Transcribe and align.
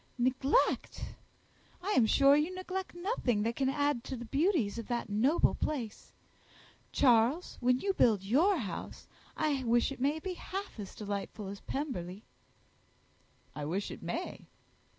"Neglect! 0.17 1.13
I 1.83 1.91
am 1.91 2.07
sure 2.07 2.35
you 2.35 2.51
neglect 2.55 2.95
nothing 2.95 3.43
that 3.43 3.55
can 3.55 3.69
add 3.69 4.03
to 4.05 4.17
the 4.17 4.25
beauties 4.25 4.79
of 4.79 4.87
that 4.87 5.09
noble 5.11 5.53
place. 5.53 6.11
Charles, 6.91 7.57
when 7.59 7.77
you 7.77 7.93
build 7.93 8.23
your 8.23 8.57
house, 8.57 9.05
I 9.37 9.63
wish 9.63 9.91
it 9.91 10.01
may 10.01 10.17
be 10.17 10.33
half 10.33 10.79
as 10.79 10.95
delightful 10.95 11.49
as 11.49 11.59
Pemberley." 11.59 12.23
"I 13.55 13.63
wish 13.65 13.91
it 13.91 14.01
may." 14.01 14.47